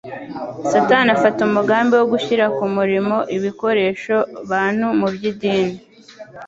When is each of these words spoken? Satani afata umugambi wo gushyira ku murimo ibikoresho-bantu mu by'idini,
Satani 0.71 1.09
afata 1.15 1.39
umugambi 1.49 1.93
wo 1.99 2.05
gushyira 2.13 2.45
ku 2.55 2.65
murimo 2.75 3.17
ibikoresho-bantu 3.37 4.85
mu 4.99 5.07
by'idini, 5.13 5.75